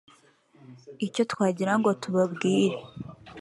[1.05, 2.77] Icyo twagira ngo tubabwire